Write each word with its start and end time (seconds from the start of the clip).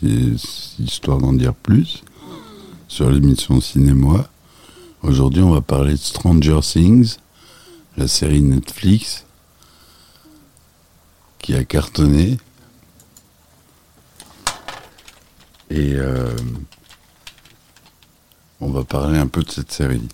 c'est 0.00 0.82
histoire 0.82 1.18
d'en 1.18 1.32
dire 1.32 1.54
plus 1.54 2.04
sur 2.86 3.10
l'émission 3.10 3.60
Cinéma. 3.60 4.28
Aujourd'hui, 5.02 5.42
on 5.42 5.50
va 5.50 5.60
parler 5.60 5.92
de 5.92 5.98
Stranger 5.98 6.60
Things, 6.62 7.16
la 7.96 8.06
série 8.06 8.42
Netflix 8.42 9.24
qui 11.38 11.54
a 11.54 11.64
cartonné. 11.64 12.38
Et 15.70 15.94
euh, 15.94 16.34
on 18.60 18.70
va 18.70 18.84
parler 18.84 19.18
un 19.18 19.26
peu 19.26 19.42
de 19.42 19.50
cette 19.50 19.72
série. 19.72 20.08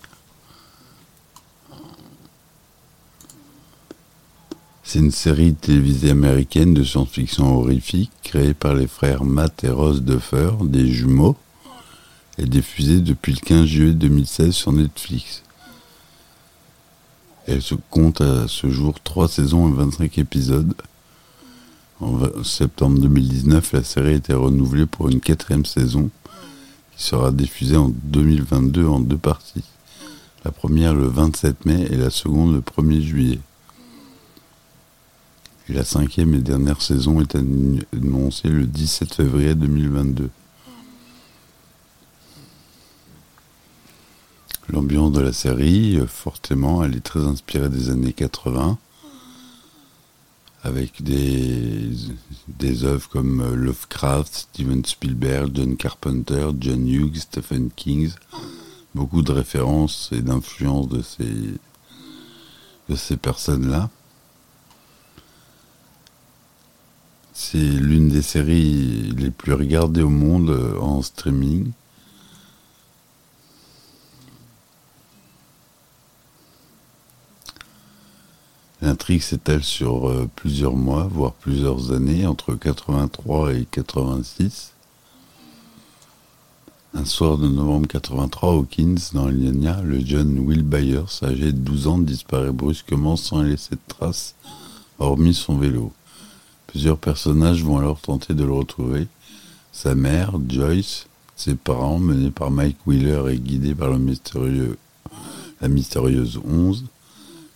C'est 4.87 4.99
une 4.99 5.09
série 5.09 5.55
télévisée 5.55 6.11
américaine 6.11 6.75
de 6.75 6.83
science-fiction 6.83 7.57
horrifique 7.57 8.11
créée 8.21 8.53
par 8.53 8.75
les 8.75 8.85
frères 8.85 9.23
Matt 9.23 9.63
et 9.63 9.69
Ross 9.69 10.03
Duffer, 10.03 10.51
des 10.61 10.87
jumeaux, 10.87 11.35
et 12.37 12.45
diffusée 12.45 12.99
depuis 12.99 13.33
le 13.33 13.39
15 13.39 13.65
juillet 13.65 13.93
2016 13.93 14.51
sur 14.53 14.71
Netflix. 14.71 15.41
Elle 17.47 17.63
se 17.63 17.73
compte 17.89 18.21
à 18.21 18.47
ce 18.47 18.69
jour 18.69 18.93
3 19.03 19.27
saisons 19.27 19.67
et 19.67 19.75
25 19.75 20.19
épisodes. 20.19 20.75
En 21.99 22.43
septembre 22.43 22.99
2019, 22.99 23.73
la 23.73 23.83
série 23.83 24.09
a 24.09 24.17
été 24.17 24.33
renouvelée 24.33 24.85
pour 24.85 25.09
une 25.09 25.19
quatrième 25.19 25.65
saison 25.65 26.11
qui 26.95 27.03
sera 27.03 27.31
diffusée 27.31 27.77
en 27.77 27.89
2022 27.89 28.85
en 28.85 28.99
deux 28.99 29.17
parties. 29.17 29.63
La 30.43 30.51
première 30.51 30.93
le 30.93 31.07
27 31.07 31.65
mai 31.65 31.87
et 31.89 31.97
la 31.97 32.11
seconde 32.11 32.53
le 32.53 32.61
1er 32.61 33.01
juillet. 33.01 33.39
Et 35.67 35.73
la 35.73 35.83
cinquième 35.83 36.35
et 36.35 36.41
dernière 36.41 36.79
saison 36.79 37.21
est 37.21 37.35
annoncée 37.35 38.49
le 38.49 38.67
17 38.67 39.15
février 39.15 39.55
2022. 39.55 40.29
L'ambiance 44.69 45.11
de 45.11 45.21
la 45.21 45.33
série, 45.33 45.97
euh, 45.97 46.05
fortement, 46.05 46.83
elle 46.83 46.95
est 46.95 47.03
très 47.03 47.21
inspirée 47.21 47.69
des 47.69 47.89
années 47.89 48.13
80, 48.13 48.77
avec 50.63 51.01
des, 51.01 51.89
des 52.47 52.83
œuvres 52.83 53.09
comme 53.09 53.41
euh, 53.41 53.55
Lovecraft, 53.55 54.33
Steven 54.33 54.85
Spielberg, 54.85 55.51
John 55.55 55.77
Carpenter, 55.77 56.49
John 56.59 56.87
Hughes, 56.87 57.21
Stephen 57.21 57.71
King, 57.75 58.11
beaucoup 58.93 59.23
de 59.23 59.31
références 59.31 60.09
et 60.11 60.21
d'influences 60.21 60.89
de 60.89 61.01
ces, 61.01 61.53
de 62.89 62.95
ces 62.95 63.17
personnes-là. 63.17 63.89
C'est 67.37 67.57
l'une 67.57 68.07
des 68.07 68.21
séries 68.21 69.13
les 69.17 69.29
plus 69.29 69.51
regardées 69.51 70.01
au 70.01 70.09
monde 70.09 70.51
euh, 70.51 70.79
en 70.79 71.01
streaming. 71.01 71.73
L'intrigue 78.81 79.21
s'étale 79.21 79.65
sur 79.65 80.07
euh, 80.07 80.29
plusieurs 80.37 80.77
mois, 80.77 81.09
voire 81.11 81.33
plusieurs 81.33 81.91
années, 81.91 82.25
entre 82.25 82.55
83 82.55 83.53
et 83.53 83.67
86. 83.69 84.71
Un 86.93 87.03
soir 87.03 87.37
de 87.37 87.49
novembre 87.49 87.89
83, 87.89 88.53
Hawkins, 88.53 88.95
dans 89.13 89.27
l'Illinois, 89.27 89.81
le 89.83 89.99
jeune 89.99 90.39
Will 90.39 90.63
Byers, 90.63 91.21
âgé 91.21 91.51
de 91.51 91.57
12 91.57 91.87
ans, 91.87 91.97
disparaît 91.97 92.53
brusquement 92.53 93.17
sans 93.17 93.41
laisser 93.41 93.75
de 93.75 93.81
traces, 93.89 94.35
hormis 94.99 95.33
son 95.33 95.57
vélo. 95.57 95.91
Plusieurs 96.67 96.97
personnages 96.97 97.63
vont 97.63 97.77
alors 97.77 97.99
tenter 97.99 98.33
de 98.33 98.43
le 98.43 98.51
retrouver. 98.51 99.07
Sa 99.71 99.95
mère, 99.95 100.33
Joyce, 100.47 101.07
ses 101.35 101.55
parents, 101.55 101.99
menés 101.99 102.31
par 102.31 102.51
Mike 102.51 102.77
Wheeler 102.85 103.33
et 103.33 103.39
guidés 103.39 103.75
par 103.75 103.89
le 103.89 103.99
mystérieux, 103.99 104.77
la 105.61 105.67
mystérieuse 105.67 106.39
Onze, 106.45 106.85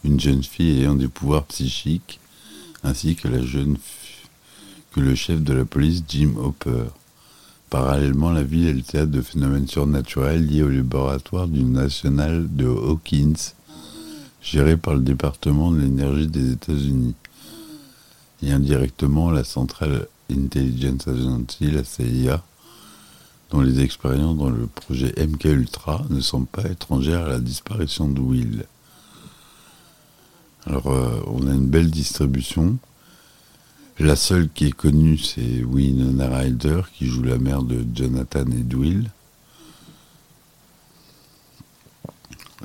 une 0.04 0.20
jeune 0.20 0.44
fille 0.44 0.82
ayant 0.82 0.96
des 0.96 1.08
pouvoirs 1.08 1.46
psychiques, 1.46 2.20
ainsi 2.84 3.16
que 3.16 3.28
que 3.28 5.00
le 5.00 5.16
chef 5.16 5.42
de 5.42 5.54
la 5.54 5.66
police 5.66 6.04
Jim 6.08 6.34
Hopper. 6.38 6.86
Parallèlement, 7.70 8.32
la 8.32 8.42
ville 8.42 8.68
est 8.68 8.74
le 8.74 8.82
théâtre 8.82 9.12
de 9.12 9.22
phénomènes 9.22 9.68
surnaturels 9.68 10.48
liés 10.48 10.64
au 10.64 10.70
laboratoire 10.70 11.48
du 11.48 11.64
National 11.64 12.48
de 12.50 12.66
Hawkins, 12.66 13.54
géré 14.42 14.78
par 14.78 14.96
le 14.96 15.02
département 15.02 15.72
de 15.72 15.82
l'énergie 15.82 16.28
des 16.28 16.54
États-Unis 16.54 17.14
et 18.44 18.52
indirectement 18.52 19.32
la 19.32 19.44
Central 19.44 20.08
Intelligence 20.32 21.08
Agency, 21.08 21.72
la 21.72 21.84
CIA, 21.84 22.44
dont 23.52 23.62
les 23.62 23.82
expériences 23.82 24.38
dans 24.38 24.50
le 24.50 24.68
projet 24.68 25.14
MK 25.18 25.46
Ultra 25.46 26.06
ne 26.10 26.22
sont 26.22 26.46
pas 26.46 26.70
étrangères 26.70 27.26
à 27.26 27.30
la 27.30 27.40
disparition 27.40 28.08
de 28.08 28.20
Will. 28.20 28.66
Alors, 30.66 30.88
euh, 30.88 31.22
on 31.28 31.48
a 31.48 31.54
une 31.54 31.68
belle 31.68 31.90
distribution. 31.90 32.78
La 33.98 34.16
seule 34.16 34.50
qui 34.50 34.68
est 34.68 34.72
connue, 34.72 35.18
c'est 35.18 35.64
Winona 35.64 36.30
Ryder, 36.30 36.82
qui 36.94 37.08
joue 37.08 37.24
la 37.24 37.38
mère 37.38 37.64
de 37.64 37.84
Jonathan 37.94 38.46
et 38.46 38.64
d'Will. 38.64 39.10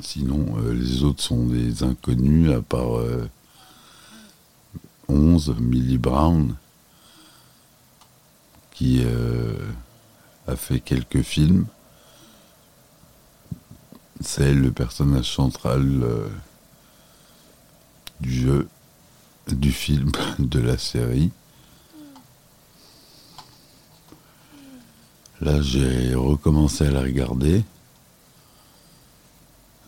Sinon, 0.00 0.46
euh, 0.58 0.74
les 0.74 1.02
autres 1.02 1.22
sont 1.22 1.46
des 1.46 1.82
inconnus, 1.82 2.50
à 2.50 2.60
part 2.60 2.98
euh, 2.98 3.28
11, 5.08 5.56
Millie 5.60 5.98
Brown, 5.98 6.56
qui 8.72 9.02
euh, 9.04 9.56
a 10.46 10.56
fait 10.56 10.80
quelques 10.80 11.22
films. 11.22 11.66
C'est 14.20 14.54
le 14.54 14.72
personnage 14.72 15.30
central 15.30 16.02
euh, 16.02 16.28
du 18.20 18.32
jeu, 18.32 18.68
du 19.48 19.72
film, 19.72 20.10
de 20.38 20.60
la 20.60 20.78
série. 20.78 21.30
Là, 25.40 25.60
j'ai 25.60 26.14
recommencé 26.14 26.86
à 26.86 26.90
la 26.90 27.00
regarder. 27.00 27.64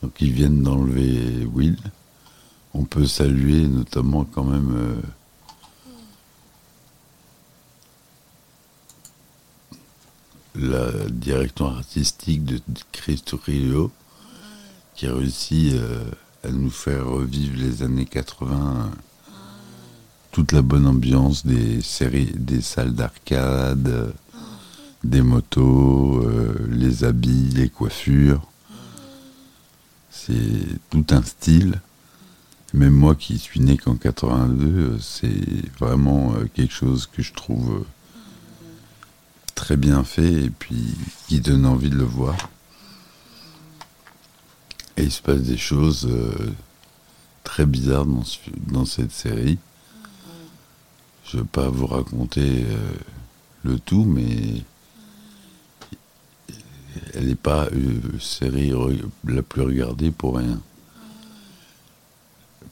Donc, 0.03 0.21
ils 0.21 0.33
viennent 0.33 0.63
d'enlever 0.63 1.47
Will 1.47 1.77
on 2.79 2.85
peut 2.85 3.07
saluer 3.07 3.67
notamment 3.67 4.25
quand 4.25 4.45
même 4.45 4.75
euh, 4.77 5.01
la 10.55 11.09
direction 11.09 11.69
artistique 11.69 12.45
de 12.45 12.61
Christo 12.93 13.41
Rio 13.45 13.91
qui 14.95 15.07
a 15.07 15.15
réussi 15.15 15.71
euh, 15.75 16.05
à 16.45 16.51
nous 16.51 16.71
faire 16.71 17.07
revivre 17.07 17.57
les 17.57 17.83
années 17.83 18.05
80 18.05 18.91
toute 20.33 20.53
la 20.53 20.61
bonne 20.61 20.87
ambiance 20.87 21.47
des 21.47 21.81
séries 21.81 22.33
des 22.35 22.61
salles 22.61 22.93
d'arcade 22.93 24.13
des 25.03 25.23
motos 25.23 26.23
euh, 26.27 26.55
les 26.69 27.05
habits 27.05 27.49
les 27.55 27.71
coiffures. 27.71 28.47
C'est 30.11 30.79
tout 30.91 31.07
un 31.11 31.23
style 31.23 31.81
même 32.75 32.95
moi 32.95 33.15
qui 33.15 33.39
suis 33.39 33.61
né 33.61 33.77
qu'en 33.77 33.95
82, 33.95 34.67
euh, 34.67 34.99
c'est 34.99 35.71
vraiment 35.79 36.35
euh, 36.35 36.47
quelque 36.53 36.73
chose 36.73 37.07
que 37.07 37.23
je 37.23 37.33
trouve 37.33 37.81
euh, 37.81 37.87
très 39.55 39.77
bien 39.77 40.05
fait 40.05 40.45
et 40.45 40.51
puis 40.51 40.95
qui 41.29 41.41
donne 41.41 41.65
envie 41.65 41.91
de 41.91 41.97
le 41.97 42.05
voir. 42.05 42.37
Et 44.97 45.05
il 45.05 45.13
se 45.13 45.23
passe 45.23 45.43
des 45.43 45.59
choses 45.59 46.09
très 47.45 47.67
bizarres 47.67 48.07
dans, 48.07 48.25
dans, 48.67 48.87
cette 48.87 49.13
série. 49.13 49.59
Je 51.27 51.37
ne 51.37 51.43
vais 51.43 51.49
pas 51.49 51.69
vous 51.69 51.87
raconter 51.87 52.65
le 53.63 53.79
tout, 53.79 54.05
mais 54.05 54.63
elle 57.13 57.27
n'est 57.27 57.35
pas 57.35 57.69
une 57.73 58.19
série 58.21 58.73
la 59.27 59.43
plus 59.43 59.61
regardée 59.61 60.11
pour 60.11 60.39
rien. 60.39 60.63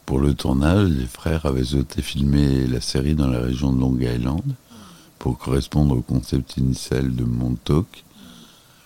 Pour 0.07 0.21
le 0.21 0.35
tournage, 0.35 0.91
les 0.91 1.07
frères 1.07 1.47
avaient 1.47 1.65
souhaité 1.65 2.03
filmer 2.03 2.67
la 2.67 2.83
série 2.83 3.15
dans 3.15 3.27
la 3.27 3.41
région 3.41 3.73
de 3.73 3.81
Long 3.81 3.99
Island 3.99 4.43
pour 5.19 5.39
correspondre 5.39 5.97
au 5.97 6.03
concept 6.03 6.59
initial 6.59 7.15
de 7.15 7.25
Montauk. 7.25 8.05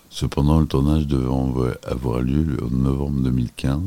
Cependant, 0.09 0.61
le 0.61 0.65
tournage 0.65 1.07
devait 1.07 1.77
avoir 1.85 2.21
lieu 2.21 2.55
en 2.63 2.69
novembre 2.73 3.21
2015. 3.23 3.81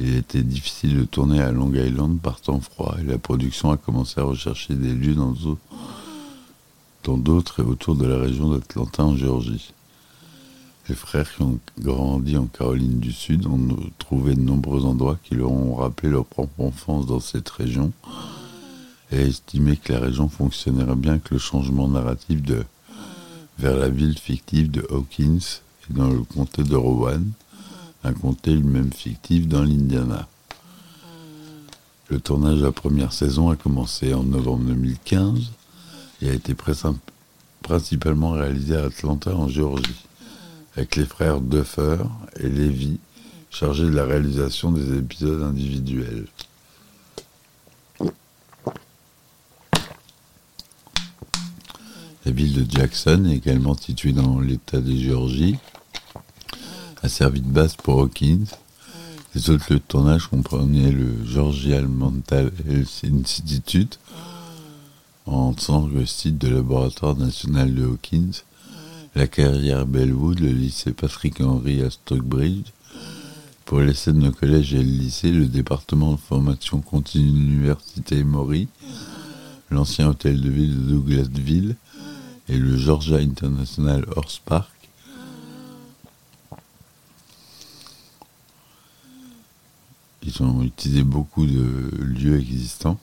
Il 0.00 0.16
était 0.16 0.42
difficile 0.42 0.98
de 0.98 1.04
tourner 1.04 1.40
à 1.40 1.52
Long 1.52 1.72
Island 1.72 2.18
par 2.20 2.40
temps 2.40 2.60
froid 2.60 2.96
et 3.00 3.04
la 3.04 3.18
production 3.18 3.70
a 3.70 3.76
commencé 3.76 4.20
à 4.20 4.24
rechercher 4.24 4.74
des 4.74 4.92
lieux 4.92 5.14
dans 5.14 5.32
d'autres 7.16 7.60
et 7.60 7.64
autour 7.64 7.94
de 7.94 8.04
la 8.04 8.18
région 8.18 8.50
d'Atlanta 8.50 9.04
en 9.04 9.16
Géorgie. 9.16 9.72
Les 10.88 10.94
frères 10.94 11.34
qui 11.34 11.42
ont 11.42 11.58
grandi 11.80 12.36
en 12.36 12.46
Caroline 12.46 13.00
du 13.00 13.12
Sud 13.12 13.46
ont 13.46 13.58
trouvé 13.98 14.36
de 14.36 14.40
nombreux 14.40 14.84
endroits 14.84 15.18
qui 15.24 15.34
leur 15.34 15.50
ont 15.50 15.74
rappelé 15.74 16.10
leur 16.10 16.24
propre 16.24 16.60
enfance 16.60 17.06
dans 17.06 17.18
cette 17.18 17.50
région 17.50 17.92
et 19.10 19.20
estimé 19.20 19.76
que 19.76 19.92
la 19.92 19.98
région 19.98 20.28
fonctionnerait 20.28 20.94
bien 20.94 21.12
avec 21.12 21.30
le 21.30 21.38
changement 21.38 21.88
narratif 21.88 22.40
de 22.42 22.64
vers 23.58 23.76
la 23.76 23.88
ville 23.88 24.18
fictive 24.18 24.70
de 24.70 24.86
Hawkins 24.90 25.60
et 25.90 25.94
dans 25.94 26.08
le 26.08 26.22
comté 26.22 26.62
de 26.62 26.76
Rowan, 26.76 27.32
un 28.04 28.12
comté 28.12 28.52
lui-même 28.52 28.92
fictif 28.92 29.48
dans 29.48 29.62
l'Indiana. 29.62 30.28
Le 32.08 32.20
tournage 32.20 32.58
de 32.58 32.64
la 32.64 32.72
première 32.72 33.12
saison 33.12 33.50
a 33.50 33.56
commencé 33.56 34.14
en 34.14 34.22
novembre 34.22 34.66
2015 34.66 35.50
et 36.22 36.30
a 36.30 36.32
été 36.32 36.54
principalement 37.62 38.32
réalisé 38.32 38.76
à 38.76 38.84
Atlanta 38.84 39.34
en 39.34 39.48
Géorgie, 39.48 40.05
avec 40.76 40.96
les 40.96 41.06
frères 41.06 41.40
Duffer 41.40 41.98
et 42.38 42.48
Levy 42.48 42.98
chargés 43.50 43.84
de 43.84 43.90
la 43.90 44.04
réalisation 44.04 44.72
des 44.72 44.98
épisodes 44.98 45.42
individuels. 45.42 46.26
La 52.24 52.32
ville 52.32 52.54
de 52.54 52.70
Jackson, 52.70 53.24
également 53.30 53.76
située 53.76 54.12
dans 54.12 54.40
l'état 54.40 54.80
de 54.80 54.94
Géorgie, 54.94 55.58
a 57.02 57.08
servi 57.08 57.40
de 57.40 57.48
base 57.48 57.76
pour 57.76 58.00
Hawkins 58.00 58.44
les 59.36 59.50
autres 59.50 59.70
lieux 59.70 59.80
de 59.80 59.84
tournage 59.86 60.28
comprenaient 60.28 60.90
le 60.90 61.22
Georgian 61.26 61.86
Mental 61.88 62.50
Health 62.66 63.04
Institute, 63.04 63.98
en 65.26 65.52
tant 65.52 65.86
que 65.86 66.06
site 66.06 66.38
de 66.38 66.48
laboratoire 66.48 67.16
national 67.16 67.74
de 67.74 67.84
Hawkins, 67.84 68.44
la 69.16 69.26
carrière 69.26 69.86
Bellwood, 69.86 70.40
le 70.40 70.50
lycée 70.50 70.92
Patrick 70.92 71.40
Henry 71.40 71.82
à 71.82 71.88
Stockbridge, 71.90 72.66
pour 73.64 73.80
les 73.80 73.94
scènes 73.94 74.20
de 74.20 74.28
collège 74.28 74.74
et 74.74 74.82
le 74.82 74.90
lycée, 74.90 75.32
le 75.32 75.46
département 75.46 76.12
de 76.12 76.18
formation 76.18 76.82
continue 76.82 77.30
de 77.30 77.38
l'université 77.38 78.18
Emory, 78.18 78.68
l'ancien 79.70 80.08
hôtel 80.08 80.38
de 80.40 80.50
ville 80.50 80.76
de 80.76 80.90
Douglasville. 80.90 81.76
Et 82.48 82.58
le 82.58 82.76
Georgia 82.76 83.16
International 83.16 84.04
Horse 84.14 84.40
Park, 84.44 84.70
Ils 90.22 90.42
ont 90.42 90.62
utilisé 90.62 91.02
beaucoup 91.04 91.46
de 91.46 91.90
lieux 92.00 92.38
existants. 92.38 92.98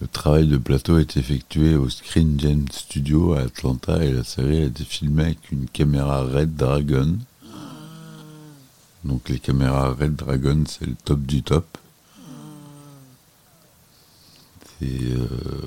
Le 0.00 0.08
travail 0.08 0.48
de 0.48 0.56
plateau 0.56 0.98
est 0.98 1.16
effectué 1.16 1.76
au 1.76 1.88
Screen 1.88 2.38
Gen 2.38 2.66
Studio 2.70 3.34
à 3.34 3.42
Atlanta 3.42 4.04
et 4.04 4.12
la 4.12 4.24
série 4.24 4.58
a 4.58 4.64
été 4.64 4.84
filmée 4.84 5.24
avec 5.24 5.50
une 5.52 5.66
caméra 5.66 6.22
Red 6.22 6.56
Dragon. 6.56 7.16
Donc 9.04 9.28
les 9.28 9.38
caméras 9.38 9.94
Red 9.94 10.16
Dragon, 10.16 10.64
c'est 10.66 10.86
le 10.86 10.96
top 11.04 11.20
du 11.20 11.42
top. 11.42 11.78
Euh, 14.82 15.26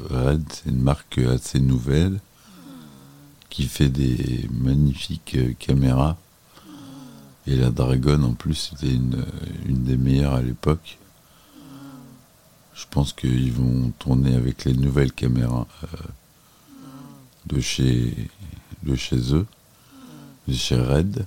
Red, 0.09 0.43
c'est 0.51 0.69
une 0.69 0.81
marque 0.81 1.17
assez 1.19 1.59
nouvelle 1.59 2.19
qui 3.49 3.63
fait 3.63 3.89
des 3.89 4.47
magnifiques 4.51 5.35
euh, 5.37 5.53
caméras 5.57 6.17
et 7.47 7.55
la 7.55 7.69
Dragon, 7.69 8.21
en 8.23 8.33
plus, 8.33 8.71
c'était 8.71 8.93
une 8.93 9.83
des 9.83 9.95
meilleures 9.95 10.33
à 10.33 10.41
l'époque. 10.41 10.97
Je 12.77 12.85
pense 12.91 13.11
qu'ils 13.11 13.51
vont 13.51 13.91
tourner 13.97 14.35
avec 14.35 14.63
les 14.65 14.73
nouvelles 14.73 15.11
caméras 15.11 15.65
euh, 15.83 15.97
de, 17.47 17.59
chez, 17.59 18.29
de 18.83 18.95
chez 18.95 19.33
eux, 19.33 19.47
de 20.47 20.53
chez 20.53 20.79
Red, 20.79 21.25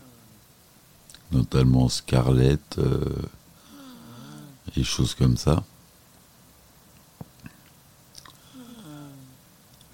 notamment 1.33 1.89
Scarlett 1.89 2.79
euh, 2.79 3.05
et 4.77 4.85
choses 4.85 5.15
comme 5.15 5.37
ça. 5.37 5.65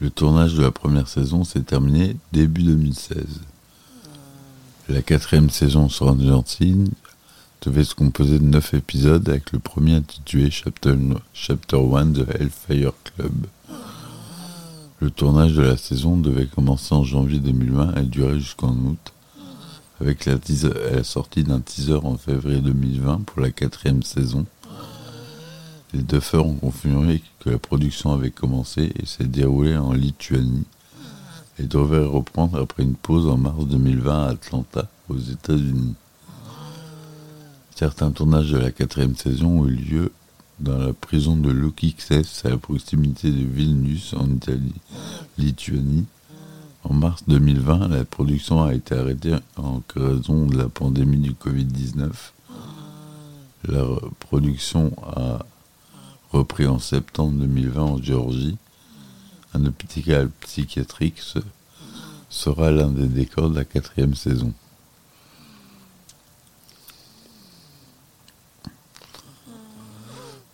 Le 0.01 0.11
tournage 0.11 0.55
de 0.55 0.63
la 0.63 0.71
première 0.71 1.09
saison 1.09 1.43
s'est 1.43 1.63
terminé 1.63 2.19
début 2.33 2.65
2016. 2.65 3.41
La 4.91 5.01
quatrième 5.01 5.49
saison 5.49 5.89
sur 5.89 6.15
Things 6.45 6.91
devait 7.63 7.85
se 7.85 7.95
composer 7.95 8.39
de 8.39 8.45
neuf 8.45 8.75
épisodes 8.75 9.29
avec 9.29 9.53
le 9.53 9.59
premier 9.59 9.95
intitulé 9.95 10.51
Chapter, 10.51 10.95
Chapter 11.33 11.79
1 11.79 12.07
de 12.07 12.27
Hellfire 12.39 12.93
Club. 13.05 13.47
Le 15.01 15.11
tournage 15.11 15.55
de 15.55 15.63
la 15.63 15.77
saison 15.77 16.17
devait 16.17 16.47
commencer 16.47 16.95
en 16.95 17.05
janvier 17.05 17.39
2020 17.39 17.97
et 17.97 18.03
durer 18.03 18.39
jusqu'en 18.39 18.73
août, 18.73 19.13
avec 20.01 20.25
la, 20.25 20.37
la 20.93 21.05
sortie 21.05 21.45
d'un 21.45 21.61
teaser 21.61 22.01
en 22.03 22.17
février 22.17 22.61
2020 22.61 23.23
pour 23.27 23.41
la 23.41 23.51
quatrième 23.51 24.03
saison. 24.03 24.47
Les 25.93 26.03
deux 26.03 26.21
feurs 26.21 26.47
ont 26.47 26.55
confirmé 26.55 27.23
que 27.41 27.51
la 27.51 27.59
production 27.59 28.13
avait 28.13 28.31
commencé 28.31 28.93
et 28.99 29.07
s'est 29.07 29.25
déroulée 29.25 29.77
en 29.77 29.93
Lituanie 29.93 30.65
et 31.59 31.65
devait 31.65 32.05
reprendre 32.05 32.61
après 32.61 32.83
une 32.83 32.95
pause 32.95 33.27
en 33.27 33.37
mars 33.37 33.67
2020 33.67 34.27
à 34.27 34.31
Atlanta, 34.31 34.89
aux 35.09 35.19
États-Unis. 35.19 35.95
Certains 37.77 38.11
tournages 38.11 38.53
de 38.53 38.57
la 38.57 38.71
quatrième 38.71 39.17
saison 39.17 39.61
ont 39.61 39.67
eu 39.67 39.75
lieu 39.75 40.13
dans 40.61 40.79
la 40.79 40.95
prison 40.95 41.37
de 41.37 41.51
Lokixes 41.51 42.47
à 42.47 42.57
proximité 42.57 43.31
de 43.31 43.45
Vilnius 43.45 44.15
en 44.15 44.31
Italie, 44.31 44.73
Lituanie. 45.37 46.07
En 46.85 46.95
mars 46.95 47.25
2020, 47.29 47.89
la 47.89 48.07
production 48.07 48.65
a 48.65 48.73
été 48.73 48.95
arrêtée 48.95 49.35
en 49.59 49.83
raison 49.95 50.47
de 50.47 50.57
la 50.57 50.71
pandémie 50.71 51.19
du 51.19 51.33
Covid-19. 51.33 52.13
La 53.69 53.85
production 54.21 54.91
a 55.15 55.45
repris 56.33 56.67
en 56.67 56.79
septembre 56.79 57.35
2020 57.41 57.83
en 57.83 58.03
Géorgie 58.03 58.57
un 59.53 59.67
hôpital 59.67 60.31
psychiatrique 60.41 61.21
sera 62.31 62.71
l'un 62.71 62.89
des 62.89 63.07
décors 63.07 63.51
de 63.51 63.57
la 63.57 63.67
quatrième 63.67 64.15
saison. 64.15 64.55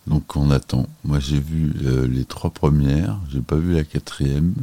Donc 0.07 0.35
on 0.35 0.51
attend. 0.51 0.87
Moi 1.03 1.19
j'ai 1.19 1.39
vu 1.39 1.73
euh, 1.83 2.07
les 2.07 2.25
trois 2.25 2.49
premières, 2.49 3.19
j'ai 3.29 3.41
pas 3.41 3.55
vu 3.55 3.73
la 3.73 3.83
quatrième. 3.83 4.53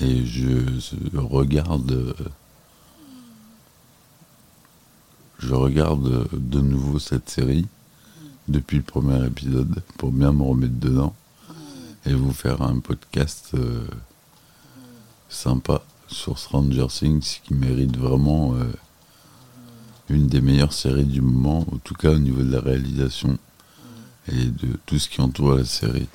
Et 0.00 0.24
je 0.24 0.80
regarde 1.16 2.14
je 5.38 5.54
regarde 5.54 6.28
de 6.32 6.60
nouveau 6.60 6.98
cette 6.98 7.28
série 7.28 7.66
depuis 8.48 8.78
le 8.78 8.82
premier 8.82 9.24
épisode 9.26 9.82
pour 9.96 10.10
bien 10.10 10.32
me 10.32 10.42
remettre 10.42 10.78
dedans 10.78 11.14
et 12.06 12.14
vous 12.14 12.32
faire 12.32 12.62
un 12.62 12.80
podcast 12.80 13.50
euh, 13.54 13.86
sympa 15.28 15.82
sur 16.08 16.38
Stranger 16.38 16.86
Things 16.88 17.40
qui 17.44 17.54
mérite 17.54 17.96
vraiment 17.96 18.54
euh, 18.54 18.72
une 20.10 20.26
des 20.26 20.40
meilleures 20.40 20.72
séries 20.72 21.04
du 21.04 21.20
moment, 21.20 21.66
en 21.72 21.78
tout 21.78 21.94
cas 21.94 22.10
au 22.10 22.18
niveau 22.18 22.42
de 22.42 22.52
la 22.52 22.60
réalisation 22.60 23.38
et 24.30 24.44
de 24.44 24.78
tout 24.86 24.98
ce 24.98 25.08
qui 25.08 25.20
entoure 25.20 25.56
la 25.56 25.64
série. 25.64 26.08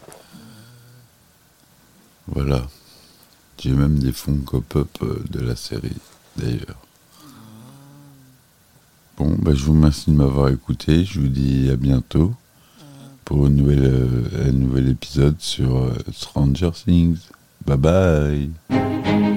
Voilà. 2.27 2.67
J'ai 3.59 3.71
même 3.71 3.99
des 3.99 4.11
fonds 4.11 4.39
pop-up 4.45 4.89
euh, 5.03 5.23
de 5.29 5.39
la 5.39 5.55
série 5.55 5.95
d'ailleurs. 6.35 6.77
Bon, 9.17 9.35
bah, 9.39 9.53
je 9.53 9.63
vous 9.63 9.73
remercie 9.73 10.09
de 10.09 10.15
m'avoir 10.15 10.49
écouté. 10.49 11.05
Je 11.05 11.21
vous 11.21 11.27
dis 11.27 11.69
à 11.69 11.75
bientôt 11.75 12.33
pour 13.23 13.45
un 13.45 13.49
nouvel, 13.49 13.85
euh, 13.85 14.49
un 14.49 14.51
nouvel 14.51 14.89
épisode 14.89 15.39
sur 15.39 15.77
euh, 15.77 15.93
Stranger 16.11 16.71
Things. 16.71 17.19
Bye 17.65 17.77
bye. 17.77 19.32